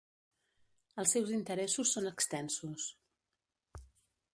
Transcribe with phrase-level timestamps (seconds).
[1.03, 2.89] Els seus interessos són extensos.